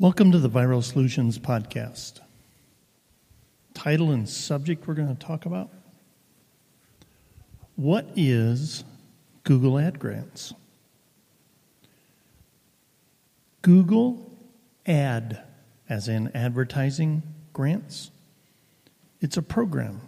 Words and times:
Welcome 0.00 0.32
to 0.32 0.40
the 0.40 0.50
Viral 0.50 0.82
Solutions 0.82 1.38
Podcast. 1.38 2.18
Title 3.74 4.10
and 4.10 4.28
subject 4.28 4.88
we're 4.88 4.94
going 4.94 5.14
to 5.16 5.24
talk 5.24 5.46
about 5.46 5.70
What 7.76 8.08
is 8.16 8.82
Google 9.44 9.78
Ad 9.78 10.00
Grants? 10.00 10.52
Google 13.62 14.32
Ad, 14.84 15.40
as 15.88 16.08
in 16.08 16.28
advertising 16.34 17.22
grants, 17.52 18.10
it's 19.20 19.36
a 19.36 19.42
program 19.42 20.00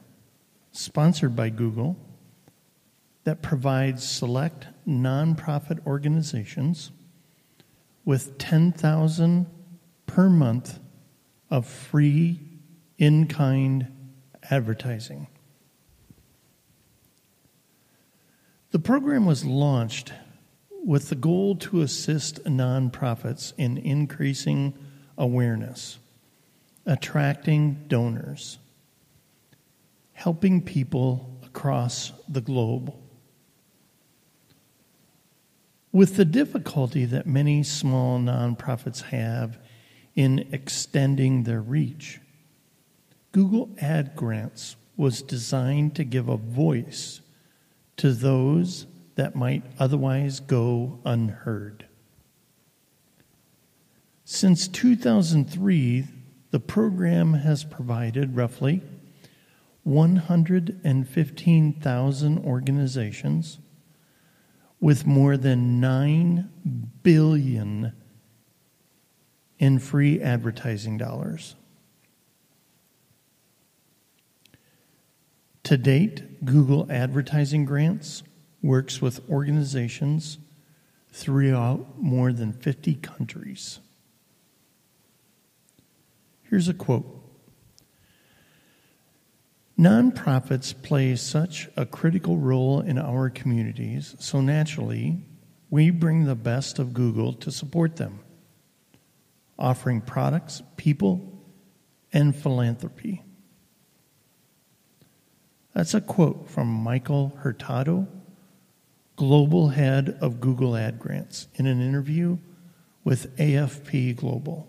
sponsored 0.72 1.36
by 1.36 1.48
Google 1.48 1.96
that 3.22 3.40
provides 3.40 4.02
select 4.02 4.66
nonprofit 4.84 5.86
organizations 5.86 6.90
with 8.04 8.36
10,000 8.38 9.46
per 10.16 10.30
month 10.30 10.78
of 11.50 11.66
free 11.66 12.40
in 12.96 13.26
kind 13.26 13.86
advertising. 14.50 15.26
The 18.70 18.78
program 18.78 19.26
was 19.26 19.44
launched 19.44 20.14
with 20.82 21.10
the 21.10 21.16
goal 21.16 21.54
to 21.56 21.82
assist 21.82 22.42
nonprofits 22.44 23.52
in 23.58 23.76
increasing 23.76 24.72
awareness, 25.18 25.98
attracting 26.86 27.84
donors, 27.86 28.56
helping 30.14 30.62
people 30.62 31.42
across 31.44 32.14
the 32.26 32.40
globe. 32.40 32.94
With 35.92 36.16
the 36.16 36.24
difficulty 36.24 37.04
that 37.04 37.26
many 37.26 37.62
small 37.62 38.18
nonprofits 38.18 39.02
have 39.02 39.58
in 40.16 40.48
extending 40.50 41.44
their 41.44 41.60
reach. 41.60 42.20
Google 43.32 43.68
Ad 43.80 44.16
Grants 44.16 44.76
was 44.96 45.22
designed 45.22 45.94
to 45.94 46.02
give 46.04 46.28
a 46.28 46.38
voice 46.38 47.20
to 47.98 48.12
those 48.12 48.86
that 49.14 49.36
might 49.36 49.62
otherwise 49.78 50.40
go 50.40 50.98
unheard. 51.04 51.86
Since 54.24 54.66
2003, 54.68 56.06
the 56.50 56.60
program 56.60 57.34
has 57.34 57.64
provided 57.64 58.36
roughly 58.36 58.82
115,000 59.84 62.38
organizations 62.38 63.58
with 64.80 65.06
more 65.06 65.36
than 65.36 65.78
9 65.80 66.50
billion 67.02 67.92
in 69.58 69.78
free 69.78 70.20
advertising 70.20 70.98
dollars. 70.98 71.54
To 75.64 75.76
date, 75.76 76.44
Google 76.44 76.86
Advertising 76.90 77.64
Grants 77.64 78.22
works 78.62 79.02
with 79.02 79.28
organizations 79.28 80.38
throughout 81.10 82.00
more 82.00 82.32
than 82.32 82.52
50 82.52 82.94
countries. 82.96 83.80
Here's 86.44 86.68
a 86.68 86.74
quote 86.74 87.12
Nonprofits 89.78 90.72
play 90.82 91.16
such 91.16 91.68
a 91.76 91.84
critical 91.84 92.38
role 92.38 92.80
in 92.80 92.96
our 92.96 93.28
communities, 93.28 94.14
so 94.18 94.40
naturally, 94.40 95.18
we 95.68 95.90
bring 95.90 96.24
the 96.24 96.34
best 96.34 96.78
of 96.78 96.94
Google 96.94 97.32
to 97.32 97.50
support 97.50 97.96
them 97.96 98.20
offering 99.58 100.00
products, 100.00 100.62
people, 100.76 101.32
and 102.12 102.34
philanthropy. 102.34 103.22
That's 105.74 105.94
a 105.94 106.00
quote 106.00 106.48
from 106.48 106.68
Michael 106.68 107.36
Hurtado, 107.42 108.08
global 109.16 109.68
head 109.68 110.16
of 110.20 110.40
Google 110.40 110.76
Ad 110.76 110.98
Grants, 110.98 111.48
in 111.54 111.66
an 111.66 111.80
interview 111.80 112.38
with 113.04 113.36
AFP 113.36 114.16
Global. 114.16 114.68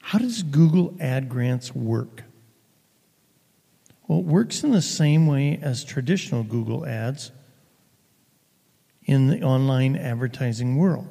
How 0.00 0.18
does 0.18 0.42
Google 0.42 0.96
Ad 1.00 1.28
Grants 1.28 1.74
work? 1.74 2.24
Well, 4.06 4.20
it 4.20 4.24
works 4.24 4.64
in 4.64 4.70
the 4.70 4.80
same 4.80 5.26
way 5.26 5.58
as 5.60 5.84
traditional 5.84 6.42
Google 6.42 6.86
Ads 6.86 7.30
in 9.08 9.26
the 9.26 9.42
online 9.42 9.96
advertising 9.96 10.76
world. 10.76 11.08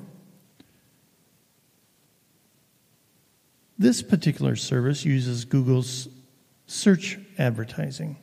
This 3.79 4.03
particular 4.03 4.55
service 4.55 5.03
uses 5.03 5.45
Google's 5.45 6.07
search 6.67 7.17
advertising. 7.39 8.17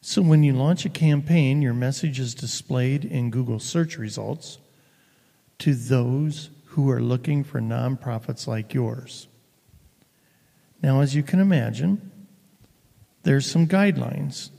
So 0.00 0.22
when 0.22 0.42
you 0.42 0.54
launch 0.54 0.84
a 0.84 0.88
campaign, 0.88 1.62
your 1.62 1.72
message 1.72 2.18
is 2.18 2.34
displayed 2.34 3.04
in 3.04 3.30
Google 3.30 3.60
search 3.60 3.96
results 3.96 4.58
to 5.60 5.74
those 5.74 6.50
who 6.66 6.90
are 6.90 7.00
looking 7.00 7.44
for 7.44 7.60
nonprofits 7.60 8.48
like 8.48 8.74
yours. 8.74 9.28
Now, 10.82 11.00
as 11.00 11.14
you 11.14 11.22
can 11.22 11.38
imagine, 11.38 12.10
there's 13.22 13.48
some 13.48 13.68
guidelines 13.68 14.50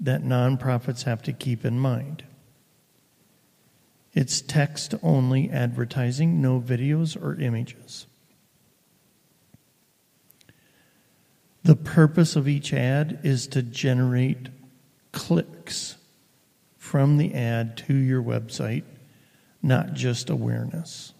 that 0.00 0.22
nonprofits 0.22 1.04
have 1.04 1.22
to 1.22 1.32
keep 1.32 1.64
in 1.64 1.78
mind. 1.78 2.24
It's 4.14 4.40
text 4.40 4.94
only 5.02 5.50
advertising, 5.50 6.40
no 6.40 6.60
videos 6.60 7.20
or 7.20 7.40
images. 7.40 8.06
The 11.62 11.76
purpose 11.76 12.34
of 12.34 12.48
each 12.48 12.72
ad 12.72 13.20
is 13.22 13.46
to 13.48 13.62
generate 13.62 14.48
clicks 15.12 15.96
from 16.76 17.18
the 17.18 17.34
ad 17.34 17.76
to 17.76 17.94
your 17.94 18.22
website, 18.22 18.84
not 19.62 19.92
just 19.92 20.30
awareness. 20.30 21.12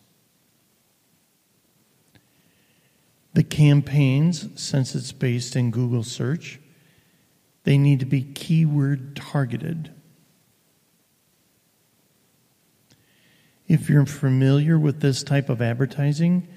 The 3.35 3.45
campaigns, 3.45 4.49
since 4.61 4.95
it's 4.95 5.13
based 5.13 5.55
in 5.55 5.71
Google 5.71 6.03
search, 6.03 6.59
they 7.65 7.77
need 7.77 8.01
to 8.01 8.07
be 8.07 8.23
keyword 8.23 9.15
targeted. 9.15 9.93
If 13.69 13.91
you're 13.91 14.07
familiar 14.07 14.79
with 14.79 15.01
this 15.01 15.23
type 15.23 15.51
of 15.51 15.61
advertising, 15.61 16.49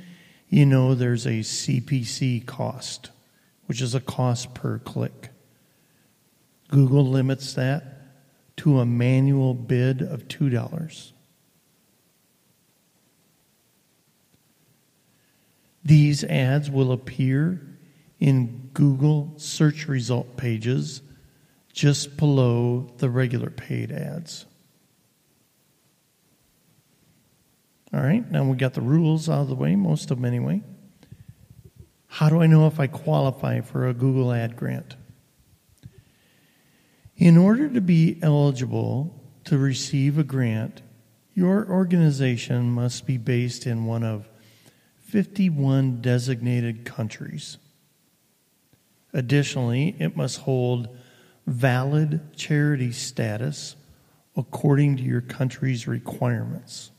you 0.48 0.66
know 0.66 0.96
there's 0.96 1.26
a 1.26 1.42
CPC 1.42 2.46
cost, 2.46 3.12
which 3.66 3.82
is 3.82 3.94
a 3.94 4.00
cost 4.00 4.54
per 4.54 4.80
click. 4.80 5.30
Google 6.70 7.06
limits 7.06 7.54
that 7.56 7.84
to 8.58 8.80
a 8.80 8.86
manual 8.86 9.54
bid 9.54 10.02
of 10.02 10.30
$2. 10.30 11.12
These 15.84 16.24
ads 16.24 16.70
will 16.70 16.94
appear 16.94 17.62
in 18.20 18.70
Google 18.74 19.34
search 19.36 19.88
result 19.88 20.38
pages 20.38 21.02
just 21.74 22.16
below 22.16 22.92
the 22.98 23.10
regular 23.10 23.50
paid 23.50 23.92
ads. 23.92 24.46
All 27.94 28.02
right, 28.02 28.30
now 28.32 28.46
we 28.46 28.56
got 28.56 28.74
the 28.74 28.82
rules 28.82 29.28
out 29.28 29.42
of 29.42 29.48
the 29.50 29.56
way, 29.56 29.76
most 29.76 30.12
of 30.12 30.18
them 30.18 30.26
anyway. 30.26 30.62
How 32.08 32.30
do 32.30 32.42
I 32.42 32.48
know 32.48 32.68
if 32.68 32.80
I 32.80 32.88
qualify 32.88 33.60
for 33.60 33.88
a 33.88 33.94
Google 33.94 34.32
Ad 34.32 34.56
grant? 34.56 34.96
In 37.18 37.38
order 37.38 37.68
to 37.70 37.82
be 37.82 38.18
eligible 38.22 39.22
to 39.44 39.58
receive 39.58 40.18
a 40.18 40.24
grant, 40.24 40.82
your 41.34 41.70
organization 41.70 42.72
must 42.72 43.06
be 43.06 43.18
based 43.18 43.68
in 43.68 43.86
one 43.86 44.04
of 44.04 44.30
51 45.08 46.00
designated 46.02 46.86
countries. 46.86 47.58
Additionally, 49.14 49.98
it 50.00 50.16
must 50.16 50.40
hold 50.40 50.88
valid 51.46 52.36
charity 52.38 52.94
status 52.94 53.76
according 54.38 54.96
to 54.96 55.04
your 55.04 55.20
country's 55.20 55.88
requirements 55.88 56.92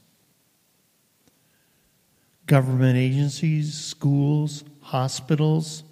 government 2.52 2.99
agencies, 2.99 3.72
schools, 3.72 4.62
hospitals, 4.82 5.84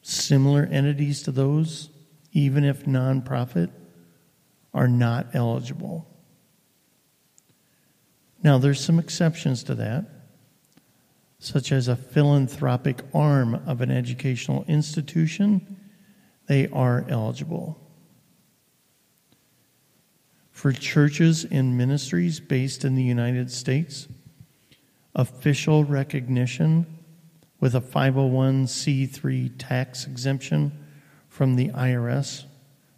similar 0.00 0.64
entities 0.72 1.22
to 1.22 1.30
those, 1.30 1.90
even 2.32 2.64
if 2.64 2.86
nonprofit, 2.86 3.68
are 4.72 4.88
not 4.88 5.26
eligible. 5.34 6.08
Now, 8.42 8.56
there's 8.56 8.82
some 8.82 8.98
exceptions 8.98 9.62
to 9.64 9.74
that, 9.74 10.06
such 11.38 11.70
as 11.70 11.86
a 11.86 11.96
philanthropic 11.96 13.02
arm 13.12 13.56
of 13.66 13.82
an 13.82 13.90
educational 13.90 14.64
institution, 14.68 15.76
they 16.46 16.66
are 16.68 17.04
eligible. 17.10 17.78
for 20.50 20.70
churches 20.72 21.44
and 21.50 21.76
ministries 21.76 22.38
based 22.38 22.84
in 22.84 22.94
the 22.94 23.02
United 23.02 23.50
States, 23.50 24.06
official 25.14 25.84
recognition 25.84 26.86
with 27.60 27.74
a 27.74 27.80
501c3 27.80 29.52
tax 29.58 30.06
exemption 30.06 30.72
from 31.28 31.56
the 31.56 31.68
IRS 31.70 32.44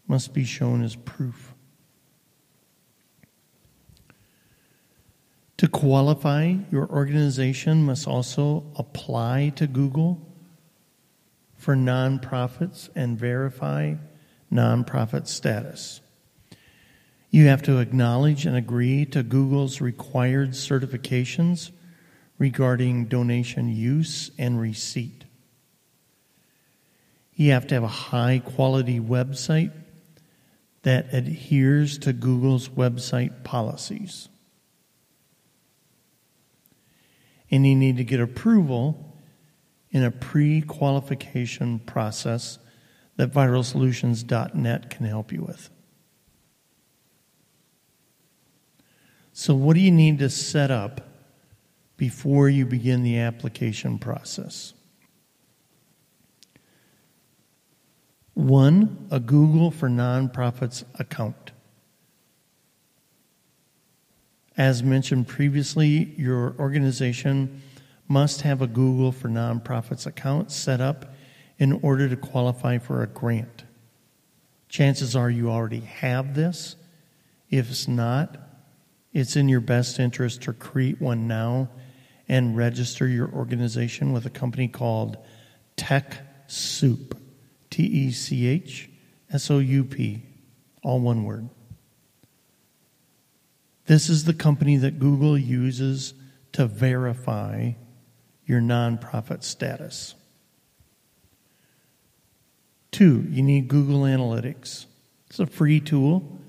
must 0.08 0.32
be 0.32 0.44
shown 0.44 0.82
as 0.82 0.96
proof. 0.96 1.54
To 5.58 5.68
qualify, 5.68 6.54
your 6.70 6.86
organization 6.90 7.84
must 7.84 8.06
also 8.06 8.64
apply 8.76 9.52
to 9.56 9.66
Google 9.66 10.20
for 11.54 11.74
nonprofits 11.74 12.90
and 12.94 13.18
verify 13.18 13.94
nonprofit 14.52 15.26
status. 15.26 16.00
You 17.30 17.46
have 17.46 17.62
to 17.62 17.78
acknowledge 17.78 18.46
and 18.46 18.54
agree 18.54 19.06
to 19.06 19.22
Google's 19.22 19.80
required 19.80 20.50
certifications 20.50 21.70
regarding 22.38 23.06
donation 23.06 23.68
use 23.68 24.30
and 24.38 24.60
receipt. 24.60 25.24
You 27.34 27.52
have 27.52 27.66
to 27.68 27.74
have 27.74 27.84
a 27.84 27.88
high 27.88 28.40
quality 28.44 28.98
website 28.98 29.72
that 30.82 31.12
adheres 31.12 31.98
to 31.98 32.12
Google's 32.12 32.68
website 32.68 33.44
policies. 33.44 34.28
And 37.50 37.66
you 37.66 37.74
need 37.74 37.96
to 37.98 38.04
get 38.04 38.20
approval 38.20 39.18
in 39.90 40.02
a 40.02 40.10
pre 40.10 40.60
qualification 40.62 41.78
process 41.80 42.58
that 43.16 43.32
viralsolutions.net 43.32 44.90
can 44.90 45.06
help 45.06 45.32
you 45.32 45.42
with. 45.42 45.70
So, 49.32 49.54
what 49.54 49.74
do 49.74 49.80
you 49.80 49.90
need 49.90 50.18
to 50.20 50.30
set 50.30 50.70
up 50.70 51.05
before 51.96 52.48
you 52.48 52.66
begin 52.66 53.02
the 53.02 53.18
application 53.18 53.98
process? 53.98 54.74
One, 58.34 59.08
a 59.10 59.18
Google 59.18 59.70
for 59.70 59.88
Nonprofits 59.88 60.84
account. 61.00 61.52
As 64.58 64.82
mentioned 64.82 65.26
previously, 65.26 66.14
your 66.16 66.54
organization 66.58 67.62
must 68.08 68.42
have 68.42 68.60
a 68.60 68.66
Google 68.66 69.10
for 69.10 69.28
Nonprofits 69.28 70.06
account 70.06 70.52
set 70.52 70.80
up 70.80 71.14
in 71.58 71.72
order 71.82 72.08
to 72.08 72.16
qualify 72.16 72.78
for 72.78 73.02
a 73.02 73.06
grant. 73.06 73.64
Chances 74.68 75.16
are 75.16 75.30
you 75.30 75.50
already 75.50 75.80
have 75.80 76.34
this. 76.34 76.76
If 77.48 77.70
it's 77.70 77.88
not, 77.88 78.36
it's 79.12 79.36
in 79.36 79.48
your 79.48 79.60
best 79.60 79.98
interest 79.98 80.42
to 80.42 80.52
create 80.52 81.00
one 81.00 81.26
now 81.26 81.70
and 82.28 82.56
register 82.56 83.06
your 83.06 83.30
organization 83.30 84.12
with 84.12 84.26
a 84.26 84.30
company 84.30 84.68
called 84.68 85.16
TechSoup. 85.76 87.16
T 87.68 87.82
E 87.82 88.10
C 88.10 88.46
H 88.46 88.88
S 89.30 89.50
O 89.50 89.58
U 89.58 89.84
P, 89.84 90.22
all 90.82 90.98
one 90.98 91.24
word. 91.24 91.50
This 93.84 94.08
is 94.08 94.24
the 94.24 94.32
company 94.32 94.78
that 94.78 94.98
Google 94.98 95.36
uses 95.36 96.14
to 96.52 96.66
verify 96.66 97.72
your 98.46 98.62
nonprofit 98.62 99.42
status. 99.42 100.14
Two, 102.92 103.26
you 103.28 103.42
need 103.42 103.68
Google 103.68 104.02
Analytics. 104.02 104.86
It's 105.26 105.38
a 105.38 105.46
free 105.46 105.80
tool. 105.80 106.40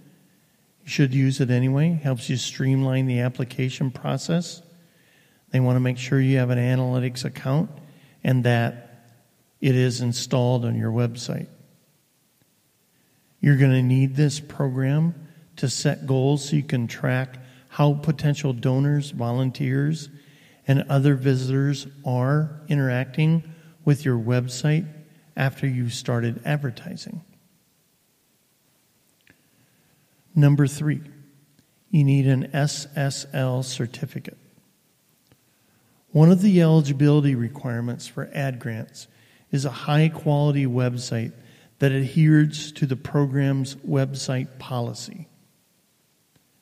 You 0.84 0.88
should 0.88 1.14
use 1.14 1.42
it 1.42 1.50
anyway. 1.50 2.00
Helps 2.02 2.30
you 2.30 2.38
streamline 2.38 3.06
the 3.06 3.20
application 3.20 3.92
process. 3.92 4.62
They 5.52 5.60
want 5.60 5.76
to 5.76 5.80
make 5.80 5.98
sure 5.98 6.20
you 6.20 6.38
have 6.38 6.50
an 6.50 6.58
analytics 6.58 7.24
account 7.26 7.70
and 8.24 8.44
that 8.44 9.06
it 9.62 9.76
is 9.76 10.02
installed 10.02 10.66
on 10.66 10.76
your 10.76 10.92
website. 10.92 11.48
You're 13.40 13.58
going 13.58 13.72
to 13.72 13.82
need 13.82 14.16
this 14.16 14.40
program 14.40 15.16
to 15.58 15.70
set 15.70 16.06
goals 16.06 16.50
so 16.50 16.56
you 16.56 16.64
can 16.64 16.88
track 16.88 17.38
how 17.70 17.94
potential 17.94 18.54
donors, 18.54 19.12
volunteers, 19.12 20.10
and 20.68 20.84
other 20.90 21.16
visitors 21.16 21.88
are 22.06 22.62
interacting 22.68 23.44
with 23.86 24.04
your 24.04 24.18
website 24.18 24.88
after 25.36 25.68
you've 25.68 25.94
started 25.94 26.42
advertising. 26.44 27.22
Number 30.36 30.68
three, 30.68 31.02
you 31.90 32.04
need 32.04 32.28
an 32.28 32.50
SSL 32.54 33.64
certificate. 33.64 34.38
One 36.18 36.32
of 36.32 36.42
the 36.42 36.64
eligibility 36.64 37.36
requirements 37.36 38.08
for 38.08 38.28
ad 38.34 38.58
grants 38.58 39.08
is 39.52 39.66
a 39.66 39.70
high 39.70 40.10
quality 40.10 40.66
website 40.66 41.32
that 41.78 41.92
adheres 41.92 42.72
to 42.72 42.88
the 42.88 42.96
program's 42.96 43.76
website 43.88 44.58
policy. 44.58 45.28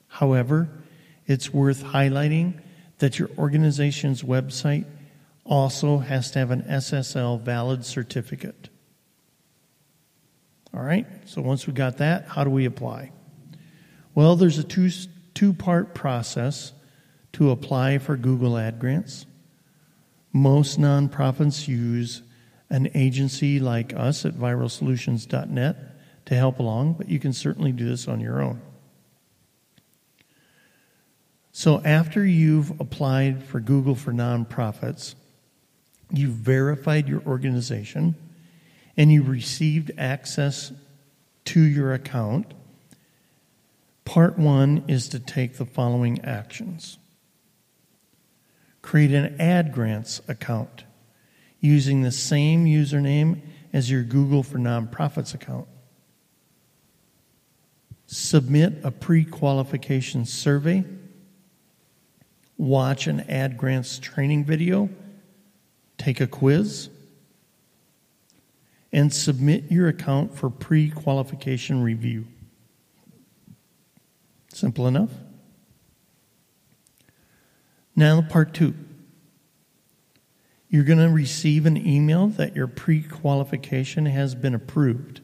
However, 0.10 0.68
it's 1.26 1.54
worth 1.54 1.86
highlighting 1.86 2.60
that 2.98 3.18
your 3.18 3.30
organization's 3.38 4.24
website 4.24 4.84
also 5.46 6.00
has 6.00 6.32
to 6.32 6.40
have 6.40 6.52
an 6.52 6.64
SSL 6.64 7.40
valid 7.40 7.86
certificate. 7.86 8.68
All 10.74 10.84
right, 10.84 11.08
so 11.24 11.42
once 11.42 11.66
we 11.66 11.72
got 11.72 12.00
that, 12.00 12.28
how 12.28 12.44
do 12.44 12.50
we 12.50 12.66
apply? 12.66 13.14
Well, 14.16 14.36
there's 14.36 14.58
a 14.58 14.66
two, 14.66 14.90
two 15.34 15.54
part 15.54 15.94
process 15.94 16.74
to 17.32 17.52
apply 17.52 18.00
for 18.00 18.18
Google 18.18 18.58
Ad 18.58 18.80
Grants. 18.80 19.26
Most 20.36 20.80
nonprofits 20.80 21.68
use 21.68 22.22
an 22.70 22.90
agency 22.94 23.60
like 23.60 23.94
us 23.94 24.26
at 24.26 24.34
viralsolutions.net 24.34 25.78
to 26.26 26.36
help 26.36 26.60
along, 26.60 26.94
but 26.94 27.08
you 27.08 27.20
can 27.20 27.32
certainly 27.32 27.72
do 27.72 27.88
this 27.88 28.08
on 28.08 28.20
your 28.20 28.42
own. 28.42 28.62
So, 31.54 31.82
after 31.86 32.26
you've 32.26 32.82
applied 32.82 33.44
for 33.44 33.62
Google 33.62 33.96
for 33.96 34.12
Nonprofits, 34.12 35.16
you've 36.12 36.32
verified 36.32 37.08
your 37.08 37.22
organization, 37.22 38.16
and 38.98 39.10
you 39.10 39.24
received 39.24 39.92
access 39.98 40.74
to 41.46 41.62
your 41.62 41.94
account 41.94 42.54
Part 44.06 44.38
one 44.38 44.84
is 44.88 45.10
to 45.10 45.20
take 45.20 45.58
the 45.58 45.66
following 45.66 46.24
actions 46.24 47.00
create 48.86 49.12
an 49.12 49.36
ad 49.42 49.74
grants 49.74 50.22
account 50.28 50.84
using 51.60 52.04
the 52.04 52.12
same 52.12 52.66
username 52.66 53.42
as 53.74 53.90
your 53.90 54.04
Google 54.04 54.44
for 54.44 54.60
Nonprofits 54.60 55.34
account. 55.34 55.68
Submit 58.06 58.76
a 58.84 58.92
pre 58.92 59.26
qualification 59.26 60.24
survey. 60.24 60.84
Watch 62.58 63.08
an 63.08 63.22
ad 63.22 63.58
grants 63.58 63.98
training 63.98 64.46
video. 64.46 64.88
Take 65.98 66.22
a 66.22 66.28
quiz. 66.28 66.90
And 68.94 69.12
submit 69.12 69.72
your 69.72 69.88
account 69.88 70.38
for 70.38 70.52
pre 70.52 70.92
qualification 70.92 71.82
review. 71.82 72.28
Simple 74.54 74.86
enough. 74.88 75.10
Now, 77.96 78.22
part 78.22 78.54
two. 78.54 78.74
You're 80.68 80.84
going 80.84 81.00
to 81.00 81.10
receive 81.10 81.66
an 81.66 81.78
email 81.78 82.28
that 82.28 82.56
your 82.56 82.68
pre 82.68 83.02
qualification 83.02 84.08
has 84.08 84.36
been 84.36 84.54
approved. 84.54 85.22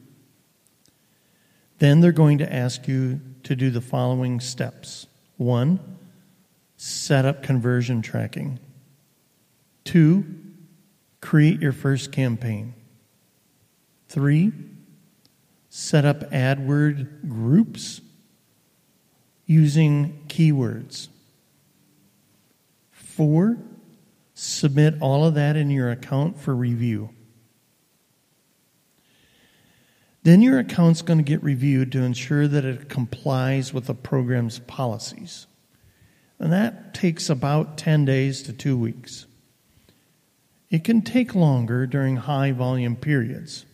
Then 1.78 2.00
they're 2.00 2.12
going 2.12 2.38
to 2.38 2.50
ask 2.50 2.88
you 2.88 3.20
to 3.42 3.56
do 3.56 3.70
the 3.70 3.80
following 3.80 4.40
steps 4.40 5.06
one, 5.36 5.80
set 6.76 7.24
up 7.24 7.42
conversion 7.42 8.00
tracking, 8.00 8.60
two, 9.84 10.24
create 11.20 11.60
your 11.60 11.72
first 11.72 12.12
campaign, 12.12 12.74
three, 14.08 14.52
set 15.68 16.04
up 16.04 16.30
AdWord 16.30 17.28
groups 17.28 18.00
using 19.46 20.24
keywords. 20.28 21.08
Four, 23.16 23.58
submit 24.32 24.94
all 25.00 25.26
of 25.26 25.34
that 25.34 25.54
in 25.54 25.68
your 25.68 25.90
account 25.90 26.40
for 26.40 26.54
review. 26.54 27.10
Then 30.22 30.40
your 30.40 30.58
account's 30.58 31.02
going 31.02 31.18
to 31.18 31.24
get 31.24 31.42
reviewed 31.42 31.92
to 31.92 32.02
ensure 32.02 32.48
that 32.48 32.64
it 32.64 32.88
complies 32.88 33.74
with 33.74 33.86
the 33.86 33.94
program's 33.94 34.60
policies. 34.60 35.46
And 36.38 36.52
that 36.52 36.94
takes 36.94 37.28
about 37.28 37.76
10 37.76 38.04
days 38.06 38.42
to 38.44 38.52
two 38.52 38.78
weeks. 38.78 39.26
It 40.70 40.82
can 40.82 41.02
take 41.02 41.34
longer 41.34 41.86
during 41.86 42.16
high 42.16 42.52
volume 42.52 42.96
periods. 42.96 43.66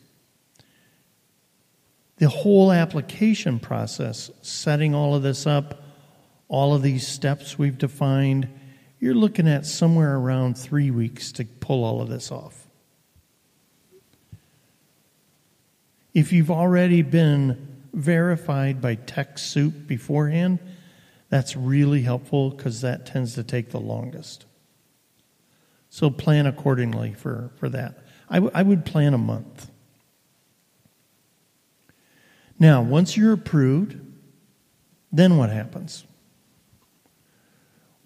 The 2.17 2.29
whole 2.29 2.73
application 2.73 3.61
process, 3.61 4.33
setting 4.43 4.97
all 4.97 5.15
of 5.15 5.23
this 5.23 5.47
up, 5.47 5.81
all 6.49 6.75
of 6.75 6.83
these 6.83 7.07
steps 7.07 7.57
we've 7.57 7.79
defined, 7.79 8.49
you're 9.01 9.15
looking 9.15 9.49
at 9.49 9.65
somewhere 9.67 10.17
around 10.17 10.59
three 10.59 10.91
weeks 10.91 11.33
to 11.33 11.45
pull 11.45 11.85
all 11.85 12.01
of 12.03 12.09
this 12.09 12.33
off. 12.33 12.67
If 16.15 16.33
you've 16.33 16.51
already 16.51 17.03
been 17.03 17.77
verified 17.93 18.81
by 18.81 18.97
TechSoup 18.97 19.87
beforehand, 19.87 20.59
that's 21.29 21.55
really 21.57 22.03
helpful 22.03 22.51
because 22.51 22.81
that 22.81 23.07
tends 23.07 23.35
to 23.35 23.45
take 23.45 23.71
the 23.71 23.81
longest. 23.81 24.47
So 25.91 26.11
plan 26.11 26.47
accordingly 26.47 27.15
for, 27.15 27.51
for 27.57 27.69
that. 27.69 27.99
I, 28.29 28.37
w- 28.37 28.53
I 28.55 28.63
would 28.63 28.85
plan 28.85 29.15
a 29.15 29.19
month. 29.19 29.71
Now, 32.59 32.83
once 32.83 33.17
you're 33.17 33.33
approved, 33.33 33.97
then 35.13 35.37
what 35.37 35.51
happens? 35.51 36.05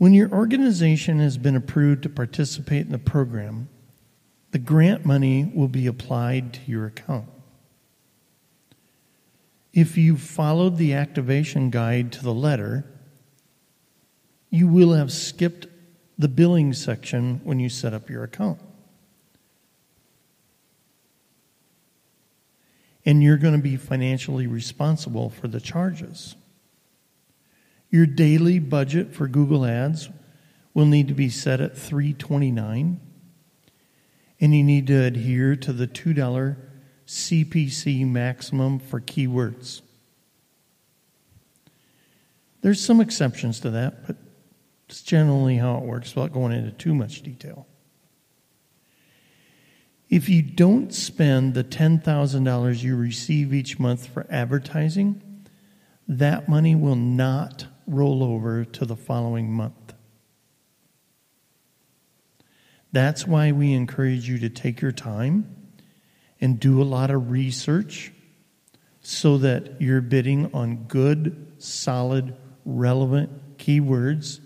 When 0.02 0.14
your 0.14 0.32
organization 0.32 1.20
has 1.20 1.38
been 1.38 1.54
approved 1.54 2.02
to 2.02 2.08
participate 2.08 2.86
in 2.86 2.90
the 2.90 2.98
program, 2.98 3.68
the 4.50 4.58
grant 4.58 5.06
money 5.06 5.52
will 5.54 5.68
be 5.68 5.86
applied 5.86 6.54
to 6.54 6.60
your 6.66 6.86
account. 6.86 7.28
If 9.72 9.96
you 9.96 10.16
followed 10.16 10.76
the 10.76 10.92
activation 10.92 11.70
guide 11.70 12.10
to 12.14 12.22
the 12.24 12.34
letter, 12.34 12.84
you 14.50 14.66
will 14.66 14.92
have 14.92 15.12
skipped 15.12 15.68
the 16.18 16.26
billing 16.26 16.72
section 16.72 17.40
when 17.44 17.60
you 17.60 17.68
set 17.68 17.94
up 17.94 18.10
your 18.10 18.24
account. 18.24 18.58
And 23.06 23.22
you're 23.22 23.36
going 23.36 23.54
to 23.54 23.62
be 23.62 23.76
financially 23.76 24.48
responsible 24.48 25.30
for 25.30 25.46
the 25.46 25.60
charges. 25.60 26.34
Your 27.92 28.06
daily 28.06 28.58
budget 28.58 29.14
for 29.14 29.28
Google 29.28 29.66
Ads 29.66 30.08
will 30.72 30.86
need 30.86 31.08
to 31.08 31.14
be 31.14 31.28
set 31.28 31.60
at 31.60 31.76
329 31.76 32.98
and 34.40 34.54
you 34.54 34.64
need 34.64 34.86
to 34.86 35.04
adhere 35.04 35.54
to 35.56 35.74
the 35.74 35.86
$2 35.86 36.56
CPC 37.06 38.06
maximum 38.08 38.78
for 38.78 38.98
keywords. 38.98 39.82
There's 42.62 42.82
some 42.82 43.02
exceptions 43.02 43.60
to 43.60 43.70
that, 43.70 44.06
but 44.06 44.16
it's 44.88 45.02
generally 45.02 45.58
how 45.58 45.76
it 45.76 45.84
works 45.84 46.14
without 46.14 46.32
going 46.32 46.52
into 46.52 46.72
too 46.72 46.94
much 46.94 47.20
detail. 47.20 47.66
If 50.08 50.30
you 50.30 50.40
don't 50.40 50.94
spend 50.94 51.52
the 51.52 51.64
$10,000 51.64 52.82
you 52.82 52.96
receive 52.96 53.52
each 53.52 53.78
month 53.78 54.06
for 54.06 54.26
advertising, 54.30 55.22
that 56.08 56.48
money 56.48 56.74
will 56.74 56.96
not 56.96 57.66
roll 57.86 58.22
over 58.22 58.64
to 58.64 58.84
the 58.84 58.96
following 58.96 59.52
month. 59.52 59.94
That's 62.92 63.26
why 63.26 63.52
we 63.52 63.72
encourage 63.72 64.28
you 64.28 64.38
to 64.38 64.50
take 64.50 64.80
your 64.80 64.92
time 64.92 65.56
and 66.40 66.60
do 66.60 66.82
a 66.82 66.84
lot 66.84 67.10
of 67.10 67.30
research 67.30 68.12
so 69.00 69.38
that 69.38 69.80
you're 69.80 70.00
bidding 70.00 70.52
on 70.54 70.84
good, 70.84 71.54
solid, 71.58 72.36
relevant 72.64 73.58
keywords 73.58 74.40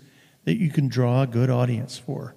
that 0.45 0.57
you 0.57 0.69
can 0.69 0.87
draw 0.87 1.23
a 1.23 1.27
good 1.27 1.49
audience 1.49 1.97
for. 1.97 2.35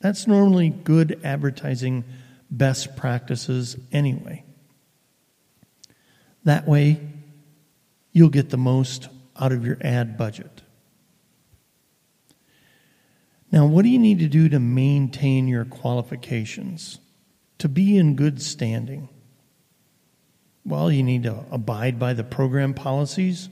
That's 0.00 0.26
normally 0.26 0.70
good 0.70 1.20
advertising 1.24 2.04
best 2.50 2.96
practices 2.96 3.76
anyway. 3.92 4.44
That 6.44 6.66
way, 6.66 7.00
you'll 8.12 8.28
get 8.28 8.50
the 8.50 8.56
most 8.56 9.08
out 9.40 9.52
of 9.52 9.64
your 9.66 9.78
ad 9.80 10.16
budget. 10.16 10.62
Now, 13.52 13.66
what 13.66 13.82
do 13.82 13.88
you 13.88 13.98
need 13.98 14.18
to 14.18 14.28
do 14.28 14.48
to 14.48 14.58
maintain 14.58 15.48
your 15.48 15.64
qualifications? 15.64 16.98
To 17.58 17.68
be 17.68 17.96
in 17.96 18.16
good 18.16 18.42
standing? 18.42 19.08
Well, 20.64 20.90
you 20.90 21.02
need 21.02 21.22
to 21.22 21.44
abide 21.50 21.98
by 21.98 22.12
the 22.12 22.24
program 22.24 22.74
policies, 22.74 23.48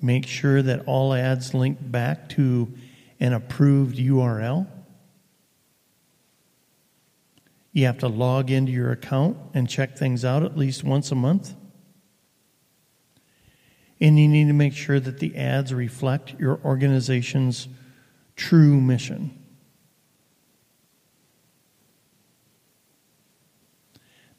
make 0.00 0.26
sure 0.26 0.60
that 0.60 0.84
all 0.86 1.14
ads 1.14 1.54
link 1.54 1.78
back 1.80 2.28
to 2.30 2.72
an 3.18 3.32
approved 3.32 3.96
URL. 3.96 4.66
You 7.72 7.86
have 7.86 7.98
to 7.98 8.08
log 8.08 8.50
into 8.50 8.70
your 8.70 8.92
account 8.92 9.38
and 9.54 9.68
check 9.68 9.96
things 9.96 10.26
out 10.26 10.42
at 10.42 10.58
least 10.58 10.84
once 10.84 11.10
a 11.10 11.14
month. 11.14 11.54
And 14.02 14.18
you 14.18 14.26
need 14.26 14.48
to 14.48 14.52
make 14.52 14.72
sure 14.72 14.98
that 14.98 15.20
the 15.20 15.36
ads 15.36 15.72
reflect 15.72 16.34
your 16.40 16.58
organization's 16.64 17.68
true 18.34 18.80
mission. 18.80 19.38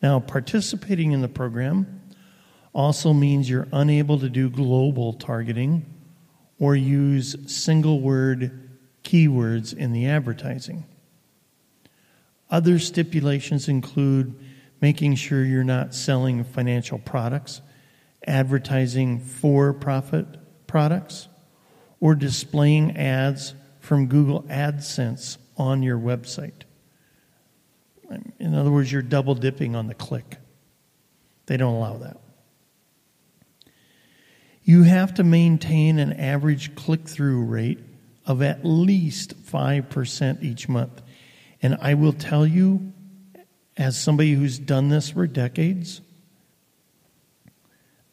Now, 0.02 0.20
participating 0.20 1.14
in 1.14 1.22
the 1.22 1.30
program 1.30 2.02
also 2.74 3.14
means 3.14 3.50
you're 3.50 3.70
unable 3.72 4.20
to 4.20 4.28
do 4.28 4.50
global 4.50 5.14
targeting 5.14 5.86
or 6.60 6.76
use 6.76 7.38
single 7.48 8.02
word 8.02 8.70
keywords 9.06 9.74
in 9.74 9.94
the 9.94 10.08
advertising. 10.08 10.86
Other 12.50 12.80
stipulations 12.80 13.70
include 13.70 14.38
making 14.82 15.16
sure 15.16 15.46
you're 15.46 15.64
not 15.64 15.96
selling 15.96 16.44
financial 16.44 17.00
products, 17.00 17.62
advertising 18.26 19.20
for 19.20 19.74
profit 19.74 20.26
products, 20.68 21.28
or 22.00 22.16
displaying 22.16 22.98
ads 22.98 23.54
from 23.80 24.08
Google 24.08 24.44
AdSense 24.44 25.38
on 25.58 25.84
your 25.84 25.98
website. 25.98 26.64
In 28.40 28.54
other 28.54 28.72
words, 28.72 28.92
you're 28.92 29.02
double 29.02 29.36
dipping 29.36 29.76
on 29.76 29.88
the 29.88 29.94
click. 29.94 30.38
They 31.46 31.58
don't 31.58 31.76
allow 31.76 31.98
that. 31.98 32.18
You 34.64 34.84
have 34.84 35.16
to 35.16 35.24
maintain 35.24 36.00
an 36.00 36.14
average 36.14 36.76
click 36.76 37.08
through 37.08 37.44
rate 37.44 37.80
of 38.26 38.42
at 38.42 38.64
least 38.64 39.42
5% 39.46 40.44
each 40.44 40.70
month. 40.70 41.02
And 41.62 41.78
I 41.82 41.96
will 41.96 42.14
tell 42.14 42.48
you, 42.48 42.94
as 43.76 44.00
somebody 44.00 44.34
who's 44.34 44.60
done 44.60 44.90
this 44.90 45.10
for 45.10 45.28
decades, 45.28 46.02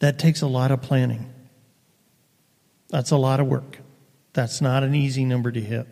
that 0.01 0.17
takes 0.17 0.41
a 0.41 0.47
lot 0.47 0.71
of 0.71 0.81
planning. 0.81 1.31
That's 2.89 3.11
a 3.11 3.17
lot 3.17 3.39
of 3.39 3.45
work. 3.45 3.77
That's 4.33 4.59
not 4.59 4.83
an 4.83 4.95
easy 4.95 5.25
number 5.25 5.51
to 5.51 5.61
hit. 5.61 5.87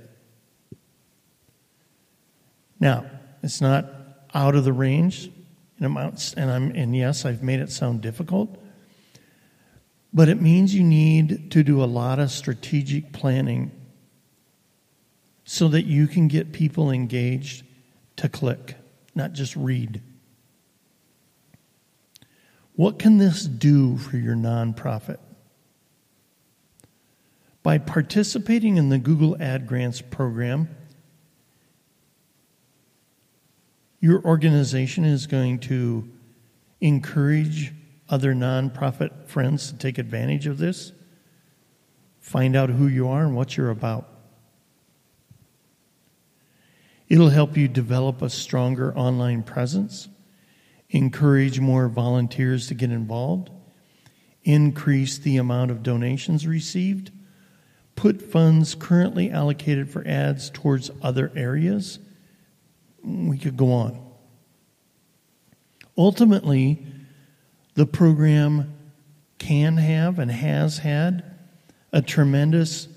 Now, 2.79 3.05
it's 3.43 3.61
not 3.61 3.85
out 4.33 4.55
of 4.55 4.63
the 4.63 4.73
range 4.73 5.29
in 5.77 5.85
amounts, 5.85 6.33
and 6.33 6.49
I'm 6.49 6.71
and 6.71 6.95
yes, 6.95 7.23
I've 7.23 7.43
made 7.43 7.59
it 7.59 7.71
sound 7.71 8.01
difficult, 8.01 8.57
but 10.11 10.27
it 10.27 10.41
means 10.41 10.73
you 10.73 10.83
need 10.83 11.51
to 11.51 11.63
do 11.63 11.83
a 11.83 11.85
lot 11.85 12.17
of 12.17 12.31
strategic 12.31 13.11
planning 13.11 13.71
so 15.43 15.67
that 15.67 15.85
you 15.85 16.07
can 16.07 16.27
get 16.27 16.51
people 16.51 16.89
engaged 16.89 17.63
to 18.15 18.27
click, 18.27 18.75
not 19.13 19.33
just 19.33 19.55
read. 19.55 20.01
What 22.79 22.97
can 22.97 23.17
this 23.17 23.43
do 23.43 23.97
for 23.97 24.15
your 24.15 24.35
nonprofit? 24.35 25.17
By 27.61 27.77
participating 27.77 28.77
in 28.77 28.87
the 28.87 28.97
Google 28.97 29.35
Ad 29.37 29.67
Grants 29.67 30.01
program, 30.01 30.69
Your 33.99 34.23
organization 34.23 35.03
is 35.03 35.27
going 35.27 35.59
to 35.59 36.07
encourage 36.79 37.73
other 38.07 38.33
nonprofit 38.33 39.25
friends 39.25 39.73
to 39.73 39.77
take 39.77 39.97
advantage 39.97 40.47
of 40.47 40.57
this. 40.57 40.93
Find 42.21 42.55
out 42.55 42.69
who 42.69 42.87
you 42.87 43.09
are 43.09 43.25
and 43.25 43.35
what 43.35 43.57
you're 43.57 43.71
about. 43.71 44.07
It'll 47.09 47.27
help 47.27 47.57
you 47.57 47.67
develop 47.67 48.21
a 48.21 48.29
stronger 48.29 48.97
online 48.97 49.43
presence, 49.43 50.07
encourage 50.89 51.59
more 51.59 51.87
volunteers 51.87 52.67
to 52.67 52.73
get 52.73 52.91
involved, 52.91 53.49
increase 54.43 55.17
the 55.17 55.37
amount 55.37 55.71
of 55.71 55.83
donations 55.83 56.47
received, 56.47 57.11
put 57.95 58.21
funds 58.21 58.75
currently 58.75 59.29
allocated 59.29 59.89
for 59.89 60.07
ads 60.07 60.49
towards 60.49 60.89
other 61.01 61.31
areas 61.35 61.99
we 63.03 63.37
could 63.37 63.57
go 63.57 63.71
on. 63.71 63.99
Ultimately, 65.97 66.85
the 67.75 67.85
program 67.85 68.73
can 69.37 69.77
have 69.77 70.19
and 70.19 70.31
has 70.31 70.77
had 70.79 71.23
a 71.91 72.01
tremendous 72.01 72.87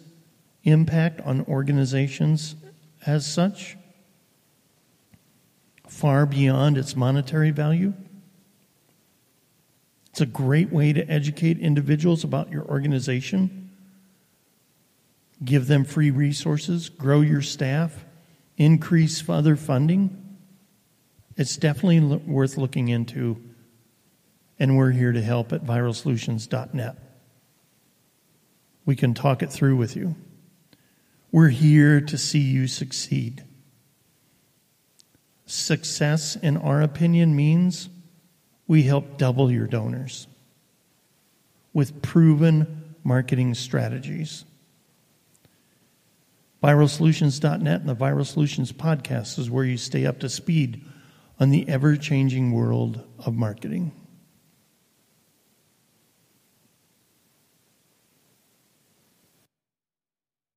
impact 0.64 1.20
on 1.22 1.44
organizations 1.46 2.54
as 3.06 3.26
such, 3.26 3.76
far 5.92 6.24
beyond 6.24 6.78
its 6.78 6.96
monetary 6.96 7.50
value. 7.50 7.92
It's 10.10 10.22
a 10.22 10.26
great 10.26 10.72
way 10.72 10.92
to 10.92 11.08
educate 11.08 11.58
individuals 11.58 12.24
about 12.24 12.50
your 12.50 12.64
organization, 12.64 13.70
give 15.44 15.66
them 15.66 15.84
free 15.84 16.10
resources, 16.10 16.88
grow 16.88 17.20
your 17.20 17.42
staff, 17.42 18.04
increase 18.56 19.28
other 19.28 19.54
funding. 19.54 20.38
It's 21.36 21.56
definitely 21.56 22.00
worth 22.00 22.56
looking 22.56 22.88
into, 22.88 23.40
and 24.58 24.76
we're 24.76 24.92
here 24.92 25.12
to 25.12 25.22
help 25.22 25.52
at 25.52 25.64
viralsolutions.net. 25.64 26.96
We 28.86 28.96
can 28.96 29.14
talk 29.14 29.42
it 29.42 29.52
through 29.52 29.76
with 29.76 29.94
you. 29.94 30.16
We're 31.30 31.48
here 31.48 32.00
to 32.00 32.18
see 32.18 32.40
you 32.40 32.66
succeed. 32.66 33.44
Success, 35.52 36.34
in 36.36 36.56
our 36.56 36.80
opinion, 36.80 37.36
means 37.36 37.90
we 38.66 38.84
help 38.84 39.18
double 39.18 39.52
your 39.52 39.66
donors 39.66 40.26
with 41.74 42.00
proven 42.00 42.94
marketing 43.04 43.52
strategies. 43.52 44.46
ViralSolutions.net 46.62 47.80
and 47.80 47.88
the 47.88 47.94
Viral 47.94 48.24
Solutions 48.24 48.72
podcast 48.72 49.38
is 49.38 49.50
where 49.50 49.66
you 49.66 49.76
stay 49.76 50.06
up 50.06 50.20
to 50.20 50.30
speed 50.30 50.82
on 51.38 51.50
the 51.50 51.68
ever 51.68 51.96
changing 51.96 52.52
world 52.52 53.04
of 53.18 53.34
marketing. 53.34 53.92